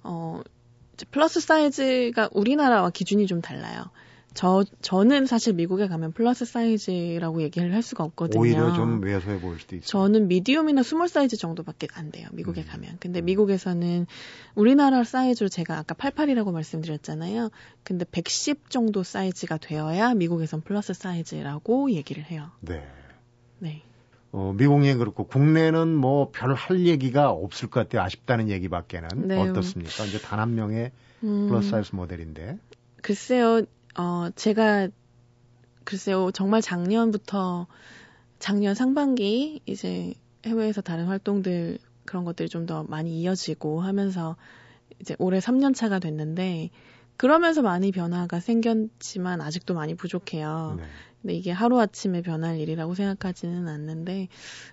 [0.02, 0.40] 어,
[1.10, 3.84] 플러스 사이즈가 우리나라와 기준이 좀 달라요.
[4.36, 8.38] 저, 저는 사실 미국에 가면 플러스 사이즈라고 얘기를 할 수가 없거든요.
[8.40, 9.86] 오히려 좀 왜소해 보일 수도 있어요.
[9.86, 12.28] 저는 medium이나 small 사이즈 정도밖에 안 돼요.
[12.32, 12.66] 미국에 음.
[12.68, 12.96] 가면.
[13.00, 13.24] 근데 음.
[13.24, 14.06] 미국에서는
[14.54, 17.48] 우리나라 사이즈로 제가 아까 88이라고 말씀드렸잖아요.
[17.82, 22.50] 근데 110 정도 사이즈가 되어야 미국에선 플러스 사이즈라고 얘기를 해요.
[22.60, 22.86] 네.
[23.58, 23.82] 네.
[24.32, 28.02] 어, 미국에 그렇고 국내는 뭐 별 할 얘기가 없을 것 같아요.
[28.02, 29.38] 아쉽다는 얘기밖에는 네.
[29.38, 30.04] 어떻습니까?
[30.04, 30.92] 이제 단 한 명의
[31.24, 32.58] 음, 플러스 사이즈 모델인데.
[33.00, 33.62] 글쎄요,
[33.98, 34.88] 어, 제가,
[35.84, 37.66] 글쎄요, 정말 작년부터,
[38.38, 44.36] 작년 상반기, 이제 해외에서 다른 활동들, 그런 것들이 좀 더 많이 이어지고 하면서,
[45.00, 46.70] 이제 올해 3년 차가 됐는데,
[47.16, 50.76] 그러면서 많이 변화가 생겼지만, 아직도 많이 부족해요.
[50.78, 50.84] 네.
[51.22, 54.28] 근데 이게 하루아침에 변할 일이라고 생각하지는 않는데,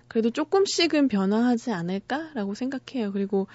[0.08, 3.12] 그래도 조금씩은 변화하지 않을까라고 생각해요.
[3.12, 3.46] 그리고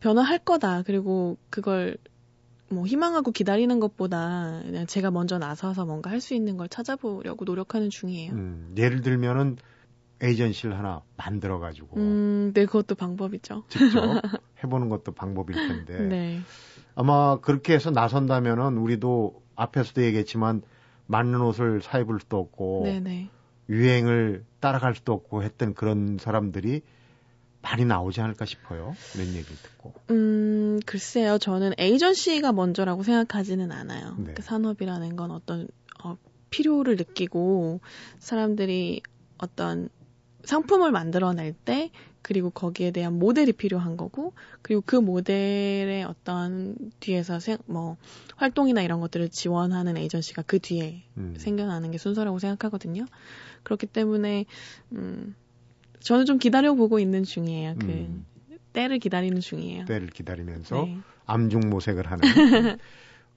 [0.00, 0.82] 변화할 거다.
[0.82, 1.96] 그리고 그걸
[2.72, 7.90] 뭐 희망하고 기다리는 것보다 그냥 제가 먼저 나서서 뭔가 할 수 있는 걸 찾아보려고 노력하는
[7.90, 8.32] 중이에요.
[8.32, 9.56] 음, 예를 들면은
[10.20, 13.64] 에이전시를 하나 만들어 가지고 음, 네, 그것도 방법이죠.
[13.68, 14.00] 직접
[14.62, 16.40] 해보는 것도 방법일 텐데 네.
[16.94, 20.62] 아마 그렇게 해서 나선다면은 우리도 앞에서도 얘기했지만
[21.06, 23.28] 맞는 옷을 사 입을 수도 없고 네네.
[23.68, 26.82] 유행을 따라갈 수도 없고 했던 그런 사람들이
[27.62, 28.94] 많이 나오지 않을까 싶어요.
[29.14, 29.94] 이런 얘기를 듣고.
[30.10, 31.38] 음, 글쎄요.
[31.38, 34.16] 저는 에이전시가 먼저라고 생각하지는 않아요.
[34.18, 34.34] 네.
[34.34, 35.68] 그 산업이라는 건 어떤
[36.02, 36.16] 어,
[36.50, 37.80] 필요를 느끼고
[38.18, 39.02] 사람들이
[39.38, 39.88] 어떤
[40.44, 47.58] 상품을 만들어낼 때 그리고 거기에 대한 모델이 필요한 거고 그리고 그 모델의 어떤 뒤에서 생,
[47.66, 47.96] 뭐
[48.36, 51.34] 활동이나 이런 것들을 지원하는 에이전시가 그 뒤에 음.
[51.36, 53.06] 생겨나는 게 순서라고 생각하거든요.
[53.62, 54.46] 그렇기 때문에
[54.92, 55.34] 음
[56.02, 57.74] 저는 좀 기다려 보고 있는 중이에요.
[57.78, 58.24] 그 음,
[58.72, 59.84] 때를 기다리는 중이에요.
[59.86, 60.96] 때를 기다리면서 네.
[61.26, 62.20] 암중 모색을 하는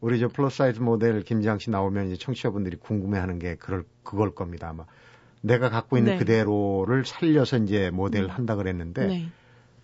[0.02, 4.70] 우리 저 플러스 사이즈 모델 김지향 씨 나오면 이제 청취자분들이 궁금해하는 게 그럴 그걸 겁니다
[4.70, 4.86] 아마
[5.42, 6.18] 내가 갖고 있는 네.
[6.20, 8.30] 그대로를 살려서 이제 모델을 음.
[8.32, 9.26] 한다 그랬는데 네.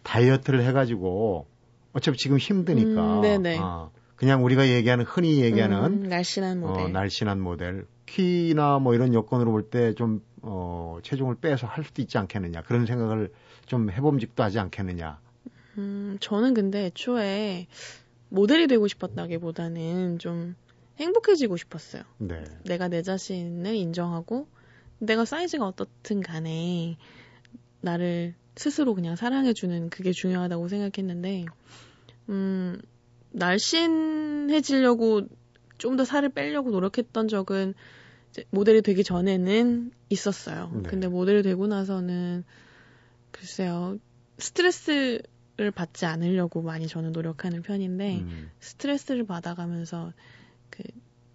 [0.04, 1.46] 다이어트를 해가지고
[1.94, 3.58] 어차피 지금 힘드니까 음, 네네.
[3.60, 6.86] 아, 그냥 우리가 얘기하는 흔히 얘기하는 음, 날씬한 모델.
[6.86, 12.02] 어, 날씬한 모델 키나 뭐 이런 여건으로 볼 때 좀 어, 체중을 빼서 할 수도
[12.02, 13.32] 있지 않겠느냐 그런 생각을
[13.66, 15.20] 좀 해봄직도 하지 않겠느냐
[15.78, 17.68] 음, 저는 근데 애초에
[18.30, 20.56] 모델이 되고 싶었다기보다는 좀
[20.98, 22.04] 행복해지고 싶었어요.
[22.18, 22.44] 네.
[22.66, 24.48] 내가 내 자신을 인정하고
[25.00, 26.98] 내가 사이즈가 어떻든 간에
[27.82, 31.46] 나를 스스로 그냥 사랑해주는 그게 중요하다고 생각했는데,
[32.30, 32.80] 음,
[33.32, 35.22] 날씬해지려고
[35.78, 37.74] 좀 더 살을 빼려고 노력했던 적은
[38.50, 40.72] 모델이 되기 전에는 있었어요.
[40.74, 40.90] 네.
[40.90, 42.44] 근데 모델이 되고 나서는
[43.32, 43.98] 글쎄요,
[44.38, 50.14] 스트레스를 받지 않으려고 많이 저는 노력하는 편인데, 음, 스트레스를 받아가면서
[50.70, 50.84] 그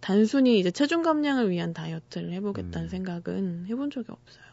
[0.00, 2.88] 단순히 이제 체중 감량을 위한 다이어트를 해보겠다는 음.
[2.88, 4.44] 생각은 해본 적이 없어요.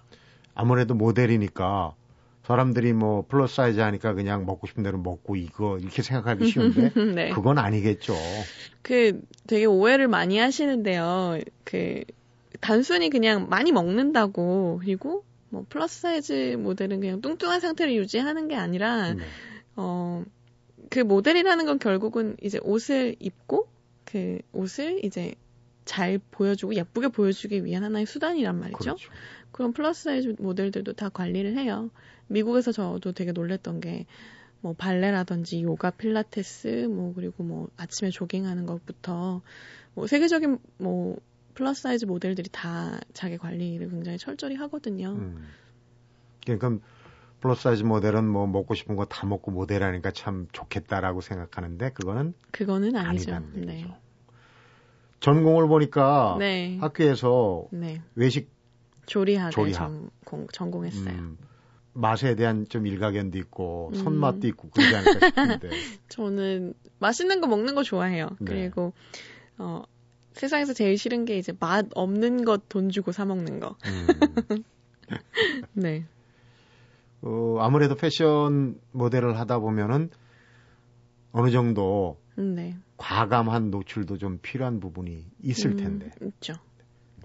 [0.55, 1.95] 아무래도 모델이니까
[2.43, 7.29] 사람들이 뭐 플러스 사이즈 하니까 그냥 먹고 싶은 대로 먹고 이거 이렇게 생각하기 쉬운데 네.
[7.29, 8.13] 그건 아니겠죠.
[8.81, 11.39] 그 되게 오해를 많이 하시는데요.
[11.63, 12.03] 그
[12.63, 19.13] 단순히 그냥 많이 먹는다고 그리고 뭐 플러스 사이즈 모델은 그냥 뚱뚱한 상태를 유지하는 게 아니라
[19.13, 19.23] 네.
[19.75, 20.23] 어,
[20.89, 23.67] 그 모델이라는 건 결국은 이제 옷을 입고
[24.05, 25.35] 그 옷을 이제
[25.83, 28.77] 잘 보여주고 예쁘게 보여주기 위한 하나의 수단이란 말이죠.
[28.77, 29.09] 그렇죠.
[29.51, 31.89] 그런 플러스 사이즈 모델들도 다 관리를 해요.
[32.27, 34.05] 미국에서 저도 되게 놀랬던 게,
[34.61, 39.41] 뭐, 발레라든지 요가, 필라테스, 뭐, 그리고 뭐, 아침에 조깅하는 것부터,
[39.93, 41.17] 뭐, 세계적인 뭐,
[41.53, 45.09] 플러스 사이즈 모델들이 다 자기 관리를 굉장히 철저히 하거든요.
[45.11, 45.47] 음.
[46.45, 46.77] 그러니까
[47.39, 52.95] 플러스 사이즈 모델은 뭐 먹고 싶은 거 다 먹고 모델하니까 참 좋겠다라고 생각하는데 그거는 그거는
[52.95, 53.39] 아니죠.
[53.53, 53.85] 네.
[55.19, 56.77] 전공을 보니까 네.
[56.81, 58.01] 학교에서 네.
[58.15, 58.49] 외식
[59.05, 59.77] 조리학을 조리학.
[59.77, 61.13] 전공, 전공했어요.
[61.13, 61.37] 음,
[61.93, 63.95] 맛에 대한 좀 일가견도 있고 음.
[63.95, 65.69] 손맛도 있고 그러지 않을까 싶은데
[66.09, 68.29] 저는 맛있는 거 먹는 거 좋아해요.
[68.39, 68.45] 네.
[68.45, 68.93] 그리고,
[69.57, 69.83] 어,
[70.33, 73.75] 세상에서 제일 싫은 게 이제 맛 없는 것 돈 주고 사 먹는 거.
[73.85, 74.35] 음,
[75.73, 76.05] 네.
[77.21, 80.09] 어, 아무래도 패션 모델을 하다 보면은
[81.31, 82.75] 어느 정도 네.
[82.97, 86.53] 과감한 노출도 좀 필요한 부분이 있을 음, 텐데 있죠.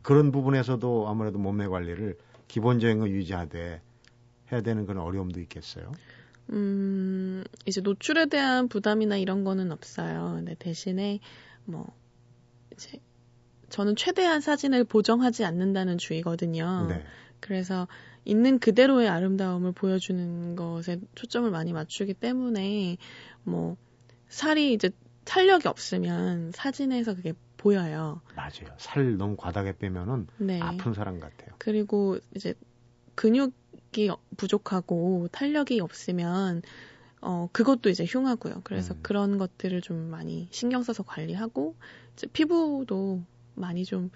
[0.02, 2.16] 그런 부분에서도 아무래도 몸매 관리를
[2.46, 3.80] 기본적인 거 유지하되
[4.52, 5.92] 해야 되는 그런 어려움도 있겠어요.
[6.50, 10.32] 음, 이제 노출에 대한 부담이나 이런 거는 없어요.
[10.36, 11.20] 근데 대신에
[11.66, 11.84] 뭐이
[12.78, 12.98] 제
[13.68, 16.86] 저는 최대한 사진을 보정하지 않는다는 주의거든요.
[16.88, 17.04] 네.
[17.40, 17.86] 그래서
[18.24, 22.96] 있는 그대로의 아름다움을 보여주는 것에 초점을 많이 맞추기 때문에
[23.42, 23.76] 뭐
[24.28, 24.90] 살이 이제
[25.24, 28.22] 탄력이 없으면 사진에서 그게 보여요.
[28.34, 28.74] 맞아요.
[28.78, 30.60] 살 너무 과다하게 빼면은 네.
[30.62, 31.50] 아픈 사람 같아요.
[31.58, 32.54] 그리고 이제
[33.14, 36.62] 근육이 부족하고 탄력이 없으면
[37.20, 38.60] 어 그것도 이제 흉하고요.
[38.64, 38.98] 그래서 음.
[39.02, 41.74] 그런 것들을 좀 많이 신경 써서 관리하고
[42.14, 43.22] 이제 피부도
[43.54, 44.10] 많이 좀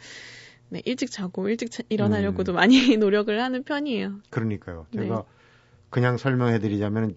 [0.68, 2.54] 네, 일찍 자고 일찍 차- 일어나려고도 음.
[2.54, 4.20] 많이 노력을 하는 편이에요.
[4.30, 4.86] 그러니까요.
[4.92, 5.02] 네.
[5.02, 5.24] 제가
[5.90, 7.16] 그냥 설명해 드리자면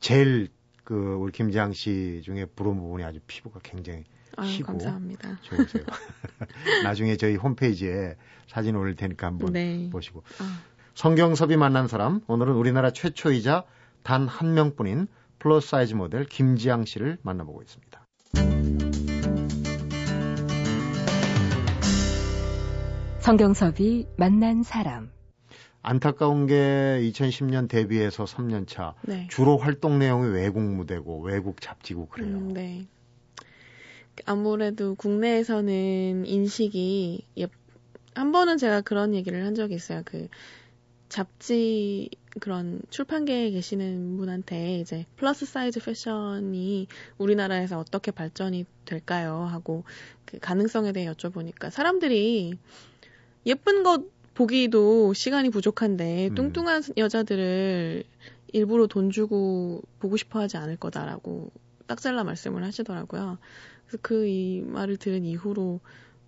[0.00, 0.48] 제일
[0.84, 4.04] 그 우리 김지향 씨 중에 부러운 부분이 아주 피부가 굉장히
[4.36, 4.66] 아유, 희고.
[4.66, 5.38] 감사합니다.
[5.42, 5.84] 좋으세요.
[6.84, 8.16] 나중에 저희 홈페이지에
[8.48, 9.88] 사진 올릴 테니까 한번 네.
[9.90, 10.22] 보시고.
[10.40, 10.60] 아,
[10.94, 13.64] 성경섭이 만난 사람, 오늘은 우리나라 최초이자
[14.02, 15.06] 단 한 명뿐인
[15.42, 18.06] 플러스 사이즈 모델 김지향 씨를 만나보고 있습니다.
[23.18, 25.10] 성경섭이 만난 사람.
[25.82, 29.26] 안타까운 게 2010년 데뷔해서 3년 차 네.
[29.32, 32.36] 주로 활동 내용이 외국 무대고 외국 잡지고 그래요.
[32.36, 32.86] 음, 네.
[34.24, 37.48] 아무래도 국내에서는 인식이 예,
[38.14, 40.02] 한 번은 제가 그런 얘기를 한 적이 있어요.
[40.04, 40.28] 그
[41.08, 46.86] 잡지 그런 출판계에 계시는 분한테 이제 플러스 사이즈 패션이
[47.18, 49.46] 우리나라에서 어떻게 발전이 될까요?
[49.50, 49.84] 하고
[50.24, 52.54] 그 가능성에 대해 여쭤보니까 사람들이
[53.46, 56.34] 예쁜 것 보기도 시간이 부족한데 음.
[56.34, 58.04] 뚱뚱한 여자들을
[58.54, 61.50] 일부러 돈 주고 보고 싶어 하지 않을 거다라고
[61.86, 63.38] 딱 잘라 말씀을 하시더라고요.
[63.86, 65.80] 그래서 그 이 말을 들은 이후로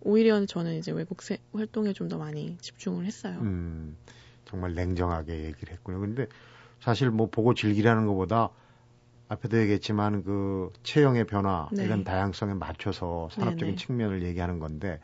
[0.02, 3.38] 오히려 저는 이제 외국 세- 활동에 좀 더 많이 집중을 했어요.
[3.40, 3.96] 음,
[4.54, 5.98] 정말 냉정하게 얘기를 했군요.
[5.98, 6.28] 근데
[6.80, 8.50] 사실 뭐 보고 즐기라는 것보다
[9.28, 11.84] 앞에도 얘기했지만 그 체형의 변화 네.
[11.84, 13.76] 이런 다양성에 맞춰서 산업적인 네네.
[13.76, 15.00] 측면을 얘기하는 건데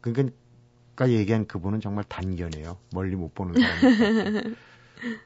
[0.00, 2.78] 그러니까 얘기한 그분은 정말 단견이에요.
[2.94, 4.56] 멀리 못 보는 사람.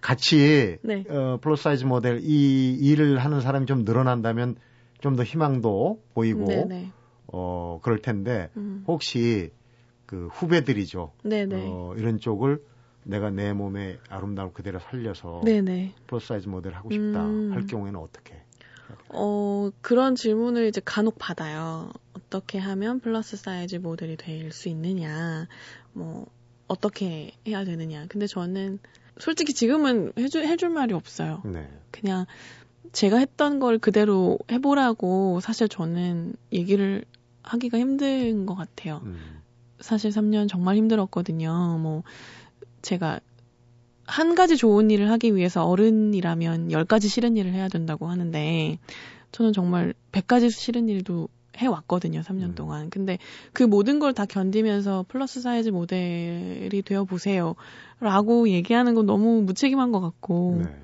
[0.01, 1.05] 같이 네.
[1.09, 4.57] 어, 플러스 사이즈 모델 이 일을 하는 사람이 좀 늘어난다면
[5.01, 6.93] 좀 더 희망도 보이고 네네.
[7.29, 8.85] 어 그럴 텐데 음.
[8.89, 9.53] 혹시
[10.07, 11.13] 그 후배들이죠.
[11.25, 11.55] 네네.
[11.57, 12.63] 어, 이런 쪽을
[13.05, 15.95] 내가 내 몸의 아름다움을 그대로 살려서 네네.
[16.07, 17.53] 플러스 사이즈 모델 하고 싶다 음.
[17.53, 18.35] 할 경우에는 어떻게?
[19.09, 21.91] 어, 그런 질문을 이제 간혹 받아요.
[22.15, 25.49] 어떻게 하면 플러스 사이즈 모델이 될 수 있느냐,
[25.93, 26.27] 뭐,
[26.69, 28.07] 어떻게 해야 되느냐.
[28.09, 28.79] 근데 저는
[29.19, 31.43] 솔직히 지금은 해줄, 해줄 말이 없어요.
[31.45, 31.69] 네.
[31.91, 32.27] 그냥
[32.93, 37.05] 제가 했던 걸 그대로 해보라고 사실 저는 얘기를
[37.43, 39.01] 하기가 힘든 것 같아요.
[39.05, 39.41] 음,
[39.81, 41.79] 사실 3년 정말 힘들었거든요.
[41.81, 42.03] 뭐,
[42.83, 43.21] 제가
[44.05, 48.79] 한 가지 좋은 일을 하기 위해서 어른이라면 10가지 싫은 일을 해야 된다고 하는데,
[49.31, 52.55] 저는 정말 100가지 싫은 일도 해왔거든요, 3년 음.
[52.55, 52.91] 동안.
[52.91, 53.19] 근데
[53.53, 57.55] 그 모든 걸 다 견디면서 플러스 사이즈 모델이 되어 보세요.
[58.01, 60.83] 라고 얘기하는 건 너무 무책임한 것 같고, 네.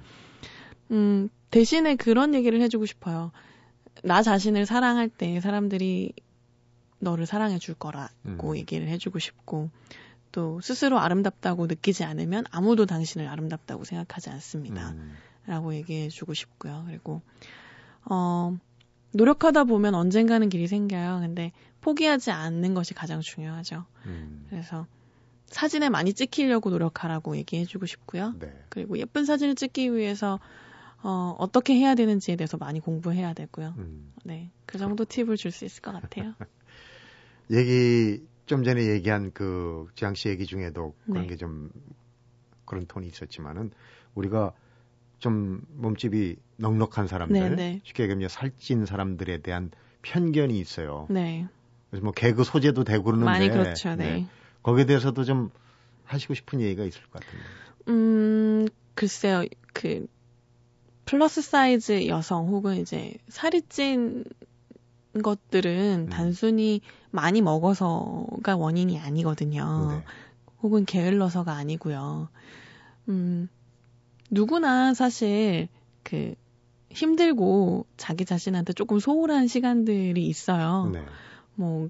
[0.93, 3.33] 음, 대신에 그런 얘기를 해주고 싶어요.
[4.05, 6.13] 나 자신을 사랑할 때 사람들이
[7.01, 8.57] 너를 사랑해 줄 거라고 음.
[8.57, 9.71] 얘기를 해주고 싶고,
[10.39, 14.91] 또 스스로 아름답다고 느끼지 않으면 아무도 당신을 아름답다고 생각하지 않습니다.
[14.91, 16.85] 음, 라고 얘기해 주고 싶고요.
[16.87, 17.23] 그리고,
[18.05, 18.57] 어,
[19.15, 21.19] 노력하다 보면 언젠가는 길이 생겨요.
[21.23, 23.85] 근데 포기하지 않는 것이 가장 중요하죠.
[24.07, 24.47] 음.
[24.49, 24.87] 그래서
[25.47, 28.35] 사진에 많이 찍히려고 노력하라고 얘기해 주고 싶고요.
[28.39, 28.53] 네.
[28.69, 30.39] 그리고 예쁜 사진을 찍기 위해서
[31.03, 33.75] 어, 어떻게 해야 되는지에 대해서 많이 공부해야 되고요.
[33.77, 34.13] 음.
[34.23, 36.35] 네, 그 정도 팁을 줄 수 있을 것 같아요.
[37.51, 41.29] 얘기 좀 전에 얘기한 그 지양 씨 얘기 중에도 그런 네.
[41.29, 41.71] 게좀
[42.65, 43.71] 그런 톤이 있었지만은
[44.15, 44.53] 우리가
[45.19, 47.81] 좀 몸집이 넉넉한 사람들, 네, 네.
[47.85, 49.71] 쉽게 얘기하면 살찐 사람들에 대한
[50.03, 51.07] 편견이 있어요.
[51.11, 51.47] 네,
[51.91, 53.95] 그래서 뭐 개그 소재도 되고 그러는데 많이 그렇죠.
[53.95, 54.27] 네.
[54.63, 55.51] 거기에 대해서도 좀
[56.05, 57.45] 하시고 싶은 얘기가 있을 것 같은데.
[57.89, 60.07] 음, 글쎄요, 그,
[61.05, 64.25] 플러스 사이즈 여성 혹은 이제 살이 찐
[65.23, 66.11] 것들은 음.
[66.11, 69.89] 단순히 많이 먹어서가 원인이 아니거든요.
[69.91, 70.05] 네.
[70.63, 72.29] 혹은 게을러서가 아니고요.
[73.09, 73.49] 음,
[74.31, 75.69] 누구나 사실
[76.03, 76.35] 그
[76.91, 80.91] 힘들고 자기 자신한테 조금 소홀한 시간들이 있어요.
[80.93, 81.05] 네.
[81.55, 81.89] 뭐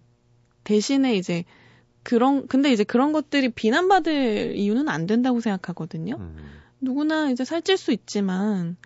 [0.64, 1.45] 대신에 이제
[2.03, 6.17] 그런 근데 이제 그런 것들이 비난받을 이유는 안 된다고 생각하거든요.
[6.17, 6.37] 음.
[6.81, 8.77] 누구나 이제 살찔 수 있지만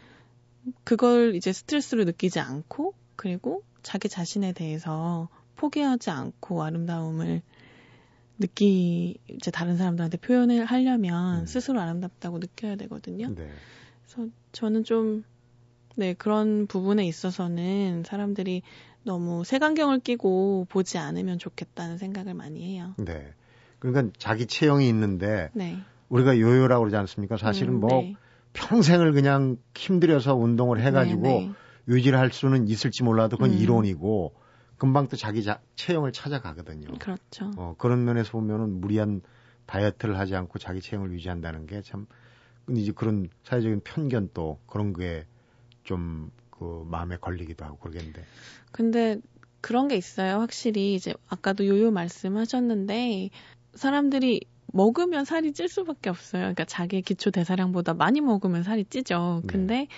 [0.85, 7.42] 그걸 이제 스트레스로 느끼지 않고 그리고 자기 자신에 대해서 포기하지 않고 아름다움을
[8.38, 11.47] 느끼 이제 다른 사람들한테 표현을 하려면 음.
[11.47, 13.29] 스스로 아름답다고 느껴야 되거든요.
[13.35, 13.49] 네.
[14.05, 15.25] 그래서 저는 좀,
[15.97, 18.62] 네, 그런 부분에 있어서는 사람들이
[19.05, 22.95] 너무 색안경을 끼고 보지 않으면 좋겠다는 생각을 많이 해요.
[22.99, 23.35] 네.
[23.79, 25.79] 그러니까 자기 체형이 있는데 네.
[26.09, 27.37] 우리가 요요라고 그러지 않습니까?
[27.37, 28.14] 사실은 음, 뭐 네.
[28.53, 31.53] 평생을 그냥 힘들여서 운동을 해가지고 네, 네.
[31.88, 33.59] 유지를 할 수는 있을지 몰라도 그건 음.
[33.59, 34.35] 이론이고
[34.79, 36.88] 금방 또 자기 자, 체형을 찾아가거든요.
[36.99, 37.51] 그렇죠.
[37.57, 39.21] 어, 그런 면에서 보면은 무리한
[39.66, 42.07] 다이어트를 하지 않고 자기 체형을 유지한다는 게 참
[42.71, 48.25] 이제 그런 사회적인 편견 또 그런 게좀 그 마음에 걸리기도 하고 그러겠는데.
[48.71, 49.18] 근데
[49.61, 50.38] 그런 게 있어요.
[50.38, 53.31] 확실히 이제 아까도 요요 말씀하셨는데
[53.75, 54.40] 사람들이
[54.75, 56.42] 먹으면 살이 찔 수밖에 없어요.
[56.42, 59.40] 그러니까 자기의 기초 대사량보다 많이 먹으면 살이 찌죠.
[59.42, 59.47] 네.
[59.47, 59.88] 근데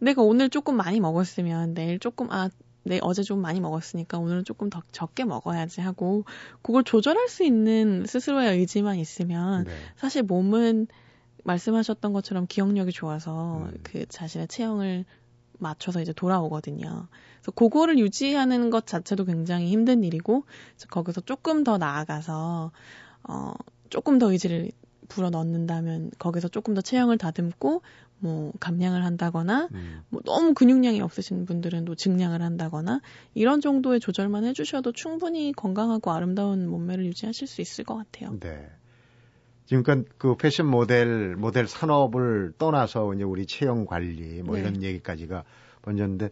[0.00, 2.50] 내가 오늘 조금 많이 먹었으면 내일 조금 아,
[2.84, 6.24] 내 어제 좀 많이 먹었으니까 오늘은 조금 더 적게 먹어야지 하고
[6.62, 9.72] 그걸 조절할 수 있는 스스로의 의지만 있으면 네.
[9.96, 10.86] 사실 몸은
[11.44, 13.78] 말씀하셨던 것처럼 기억력이 좋아서 음.
[13.82, 15.04] 그 자신의 체형을
[15.58, 17.08] 맞춰서 이제 돌아오거든요.
[17.36, 20.44] 그래서 그거를 유지하는 것 자체도 굉장히 힘든 일이고
[20.90, 22.70] 거기서 조금 더 나아가서
[23.24, 23.52] 어
[23.90, 24.70] 조금 더 의지를
[25.08, 27.82] 불어 넣는다면 거기서 조금 더 체형을 다듬고
[28.20, 30.02] 뭐 감량을 한다거나 음.
[30.08, 33.00] 뭐 너무 근육량이 없으신 분들은 또 증량을 한다거나
[33.34, 38.36] 이런 정도의 조절만 해주셔도 충분히 건강하고 아름다운 몸매를 유지하실 수 있을 것 같아요.
[38.40, 38.68] 네.
[39.66, 44.62] 지금까지 그 패션 모델 모델 산업을 떠나서 이제 우리 체형 관리 뭐 네.
[44.62, 45.44] 이런 얘기까지가
[45.82, 46.30] 번졌는데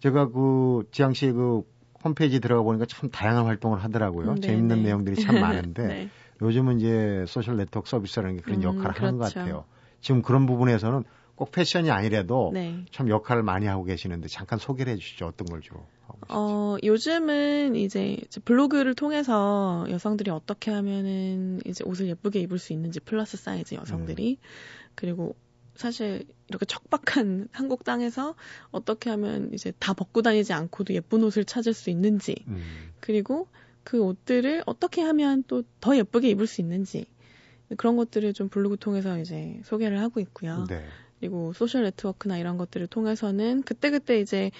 [0.00, 1.62] 제가 그 지양 씨의 그
[2.04, 4.36] 홈페이지 들어가 보니까 참 다양한 활동을 하더라고요.
[4.36, 4.84] 네, 재밌는 네.
[4.84, 6.08] 내용들이 참 많은데 네.
[6.40, 9.40] 요즘은 이제 소셜 네트워크 서비스라는 게 그런 음, 역할을 하는 것 그렇죠.
[9.40, 9.64] 같아요.
[10.00, 12.84] 지금 그런 부분에서는 꼭 패션이 아니라도 네.
[12.90, 15.26] 참 역할을 많이 하고 계시는데 잠깐 소개를 해주시죠.
[15.26, 16.34] 어떤 걸 주로 하고 계시죠?
[16.36, 23.36] 어, 요즘은 이제 블로그를 통해서 여성들이 어떻게 하면은 이제 옷을 예쁘게 입을 수 있는지 플러스
[23.36, 24.38] 사이즈 여성들이
[24.96, 25.36] 그리고
[25.76, 28.34] 사실 이렇게 척박한 한국 땅에서
[28.72, 33.46] 어떻게 하면 이제 다 벗고 다니지 않고도 예쁜 옷을 찾을 수 있는지 음, 그리고
[33.84, 37.06] 그 옷들을 어떻게 하면 또 더 예쁘게 입을 수 있는지
[37.76, 40.64] 그런 것들을 좀 블로그 통해서 이제 소개를 하고 있고요.
[40.68, 40.84] 네.
[41.20, 44.50] 그리고 소셜 네트워크나 이런 것들을 통해서는 그때그때 이제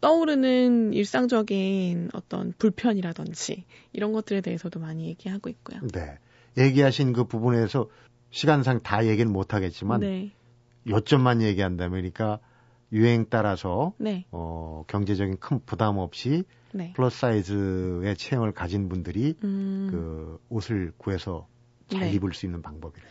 [0.00, 5.80] 떠오르는 일상적인 어떤 불편이라든지 이런 것들에 대해서도 많이 얘기하고 있고요.
[5.92, 6.18] 네.
[6.58, 7.88] 얘기하신 그 부분에서
[8.30, 10.32] 시간상 다 얘기는 못 하겠지만 네.
[10.88, 12.38] 요점만 얘기한다면 그러니까
[12.92, 14.26] 유행 따라서 네.
[14.30, 16.92] 어, 경제적인 큰 부담 없이 네.
[16.94, 21.48] 플러스 사이즈의 체형을 가진 분들이 음, 그 옷을 구해서
[21.88, 22.12] 잘 네.
[22.12, 23.04] 입을 수 있는 방법이래.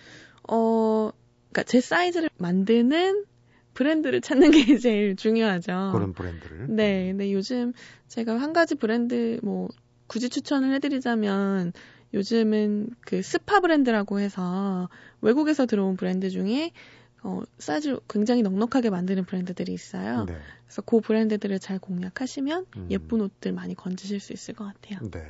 [0.49, 1.11] 어,
[1.45, 3.25] 그니까 제 사이즈를 만드는
[3.73, 5.91] 브랜드를 찾는 게 제일 중요하죠.
[5.93, 6.67] 그런 브랜드를.
[6.69, 7.73] 네, 근데 요즘
[8.07, 9.67] 제가 한 가지 브랜드 뭐
[10.07, 11.73] 굳이 추천을 해드리자면
[12.13, 14.89] 요즘은 그 스파 브랜드라고 해서
[15.21, 16.71] 외국에서 들어온 브랜드 중에
[17.23, 20.25] 어, 사이즈를 굉장히 넉넉하게 만드는 브랜드들이 있어요.
[20.25, 20.37] 네.
[20.65, 22.87] 그래서 그 브랜드들을 잘 공략하시면 음.
[22.91, 25.09] 예쁜 옷들 많이 건지실 수 있을 것 같아요.
[25.09, 25.27] 네.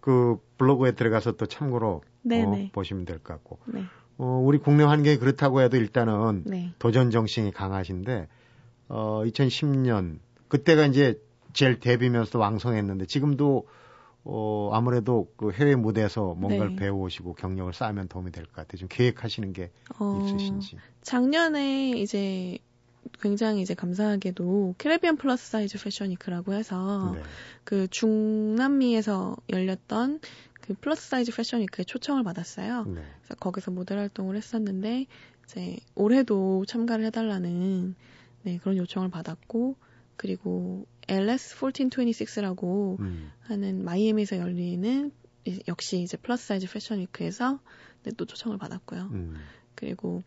[0.00, 2.70] 그 블로그에 들어가서 또 참고로 네, 어, 네.
[2.72, 3.58] 보시면 될 것 같고.
[3.66, 3.84] 네,
[4.18, 8.28] 어, 우리 국내 환경이 그렇다고 해도 일단은 네, 도전 정신이 강하신데
[8.88, 11.20] 어 2010년 그때가 이제
[11.52, 13.66] 제일 데뷔면서 왕성했는데 지금도
[14.24, 16.76] 어 아무래도 그 해외 무대에서 뭔가를 네.
[16.76, 18.78] 배워오시고 경력을 쌓으면 도움이 될 것 같아요.
[18.78, 20.76] 좀 계획하시는 게 어, 있으신지.
[21.02, 22.58] 작년에 이제
[23.22, 27.22] 굉장히 이제 감사하게도 Caribbean Plus Size Fashion Week라고 해서 네.
[27.64, 30.20] 그 중남미에서 열렸던
[30.70, 32.84] 그그 플러스 사이즈 fashion week에 초청을 받았어요.
[32.84, 33.02] 네.
[33.22, 35.06] 그래서 거기서 모델 활동을 했었는데
[35.44, 37.96] 이제 올해도 참가를 해달라는
[38.44, 39.74] 네, 그런 요청을 받았고
[40.16, 43.32] 그리고 LS 1426라고 음.
[43.42, 45.10] 하는 마이애미에서 열리는
[45.44, 47.58] 이- 역시 이제 플러스 사이즈 fashion week에서
[48.04, 49.08] 네, 또 초청을 받았고요.
[49.12, 49.34] 음.
[49.74, 50.22] 그리고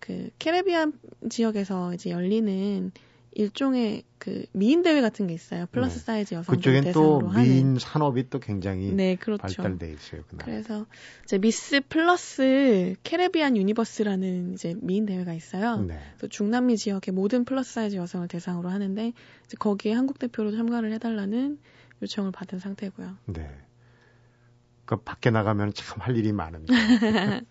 [0.00, 2.90] 그 Caribbean 지역에서 이제 열리는
[3.34, 5.66] 일종의 그 미인 대회 같은 게 있어요.
[5.72, 6.04] 플러스 네.
[6.04, 7.42] 사이즈 여성들 그쪽엔 또 대상으로 하는.
[7.42, 9.42] 미인 산업이 또 굉장히 네, 그렇죠.
[9.42, 10.22] 발달돼 있어요.
[10.28, 10.44] 그날.
[10.46, 10.86] 그래서
[11.24, 15.80] 이제 Miss Plus Caribbean Universe라는 이제 미인 대회가 있어요.
[15.82, 15.98] 네.
[16.16, 19.12] 그래서 중남미 지역의 모든 플러스 사이즈 여성을 대상으로 하는데
[19.44, 21.58] 이제 거기에 한국 대표로 참가를 해달라는
[22.02, 23.16] 요청을 받은 상태고요.
[23.26, 23.50] 네.
[24.84, 26.72] 그 밖에 나가면 참 할 일이 많은데.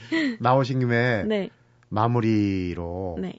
[0.40, 1.50] 나오신 김에 네,
[1.88, 3.32] 마무리로 네,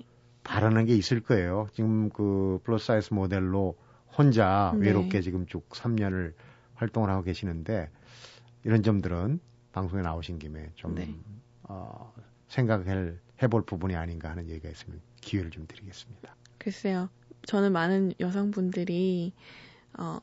[0.43, 1.67] 바라는 게 있을 거예요.
[1.73, 3.77] 지금 그 플러스 사이즈 모델로
[4.17, 4.87] 혼자 네.
[4.87, 6.33] 외롭게 지금 쭉 3년을
[6.75, 7.89] 활동을 하고 계시는데
[8.63, 9.39] 이런 점들은
[9.71, 11.13] 방송에 나오신 김에 좀 네.
[11.63, 12.13] 어,
[12.47, 16.35] 생각을 해볼 부분이 아닌가 하는 얘기가 있으면 기회를 좀 드리겠습니다.
[16.57, 17.09] 글쎄요.
[17.45, 19.33] 저는 많은 여성분들이
[19.97, 20.19] 어,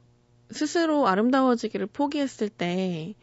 [0.51, 3.15] 스스로 아름다워지기를 포기했을 때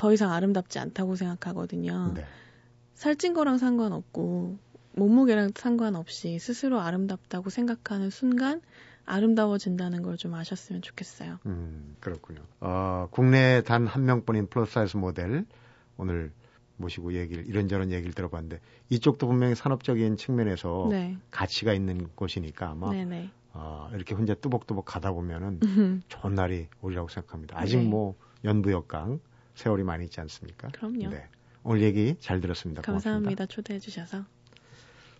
[0.00, 2.14] 더 이상 아름답지 않다고 생각하거든요.
[2.14, 2.24] 네.
[2.94, 4.56] 살찐 거랑 상관없고
[4.92, 8.60] 몸무게랑 상관없이 스스로 아름답다고 생각하는 순간
[9.06, 11.38] 아름다워진다는 걸 좀 아셨으면 좋겠어요.
[11.46, 12.40] 음, 그렇군요.
[12.60, 15.46] 어, 국내 단 한 명뿐인 플러스 사이즈 모델
[15.96, 16.32] 오늘
[16.76, 23.04] 모시고 얘기를 이런저런 얘기를 들어봤는데 이쪽도 분명히 산업적인 측면에서 네, 가치가 있는 곳이니까 아마 네,
[23.04, 23.30] 네.
[23.52, 25.60] 어, 이렇게 혼자 뚜벅뚜벅 가다 보면은
[26.08, 27.58] 좋은 날이 오리라고 생각합니다.
[27.58, 27.84] 아직 네.
[27.84, 29.20] 뭐 연부역강
[29.54, 30.68] 세월이 많이 있지 않습니까?
[30.68, 31.08] 그럼요.
[31.10, 31.28] 네.
[31.62, 32.80] 오늘 얘기 잘 들었습니다.
[32.82, 33.14] 고맙습니다.
[33.14, 33.46] 감사합니다.
[33.46, 34.24] 초대해 주셔서.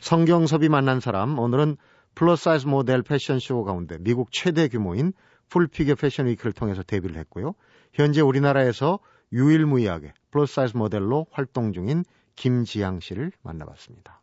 [0.01, 1.77] 성경섭이 만난 사람 오늘은
[2.15, 5.13] 플러스 사이즈 모델 패션쇼 가운데 미국 최대 규모인
[5.49, 7.55] Full Figure Fashion Week를 통해서 데뷔를 했고요.
[7.93, 8.99] 현재 우리나라에서
[9.33, 14.21] 유일무이하게 플러스 사이즈 모델로 활동 중인 김지양 씨를 만나봤습니다.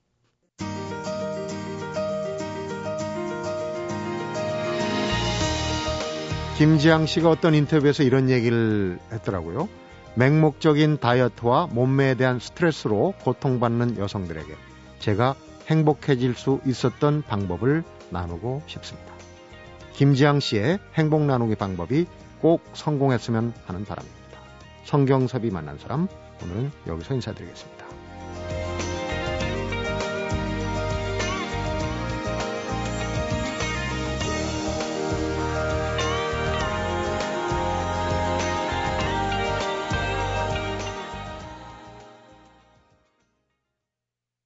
[6.58, 9.70] 김지양 씨가 어떤 인터뷰에서 이런 얘기를 했더라고요.
[10.16, 14.56] 맹목적인 다이어트와 몸매에 대한 스트레스로 고통받는 여성들에게
[14.98, 15.36] 제가
[15.68, 19.14] 행복해질 수 있었던 방법을 나누고 싶습니다.
[19.94, 22.06] 김지양 씨의 행복 나누기 방법이
[22.40, 24.18] 꼭 성공했으면 하는 바람입니다.
[24.86, 26.08] 성경섭이 만난 사람
[26.44, 27.77] 오늘은 여기서 인사드리겠습니다.